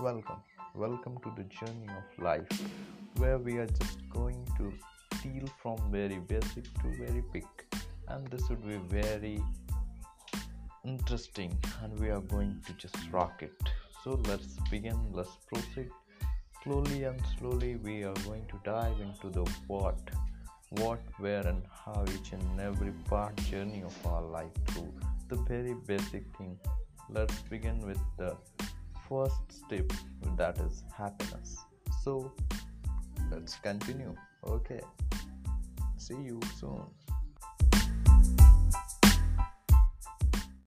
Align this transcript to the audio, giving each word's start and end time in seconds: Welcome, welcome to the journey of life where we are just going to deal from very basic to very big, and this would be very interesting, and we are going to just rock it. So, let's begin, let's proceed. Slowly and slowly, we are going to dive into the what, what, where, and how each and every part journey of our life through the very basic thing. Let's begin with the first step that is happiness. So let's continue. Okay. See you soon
Welcome, 0.00 0.42
welcome 0.74 1.18
to 1.22 1.32
the 1.36 1.44
journey 1.44 1.86
of 1.86 2.24
life 2.24 2.48
where 3.16 3.38
we 3.38 3.58
are 3.58 3.66
just 3.66 4.10
going 4.10 4.44
to 4.58 4.72
deal 5.22 5.46
from 5.62 5.78
very 5.92 6.18
basic 6.18 6.64
to 6.64 6.88
very 6.98 7.22
big, 7.32 7.46
and 8.08 8.26
this 8.26 8.48
would 8.48 8.66
be 8.66 8.78
very 8.88 9.40
interesting, 10.84 11.56
and 11.80 11.96
we 12.00 12.10
are 12.10 12.22
going 12.22 12.60
to 12.66 12.72
just 12.72 12.96
rock 13.12 13.40
it. 13.40 13.52
So, 14.02 14.20
let's 14.26 14.56
begin, 14.68 14.98
let's 15.12 15.38
proceed. 15.46 15.90
Slowly 16.64 17.04
and 17.04 17.20
slowly, 17.38 17.76
we 17.76 18.02
are 18.02 18.18
going 18.26 18.46
to 18.46 18.60
dive 18.64 19.00
into 19.00 19.30
the 19.30 19.48
what, 19.68 20.00
what, 20.70 21.02
where, 21.18 21.46
and 21.46 21.62
how 21.70 22.04
each 22.16 22.32
and 22.32 22.60
every 22.60 22.92
part 23.08 23.36
journey 23.36 23.84
of 23.84 24.06
our 24.08 24.22
life 24.22 24.52
through 24.66 24.92
the 25.28 25.36
very 25.36 25.74
basic 25.86 26.24
thing. 26.36 26.58
Let's 27.08 27.42
begin 27.42 27.78
with 27.86 28.00
the 28.18 28.36
first 29.08 29.40
step 29.50 29.92
that 30.36 30.58
is 30.58 30.84
happiness. 30.96 31.58
So 32.02 32.32
let's 33.30 33.56
continue. 33.56 34.14
Okay. 34.46 34.80
See 35.96 36.14
you 36.14 36.40
soon 36.58 36.82